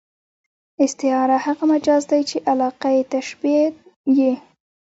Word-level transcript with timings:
استعاره 0.85 1.37
هغه 1.45 1.63
مجاز 1.73 2.03
دئ، 2.11 2.21
چي 2.29 2.37
علاقه 2.51 2.87
ئې 2.95 3.01
تشبېه 3.13 3.65
يي. 4.17 4.33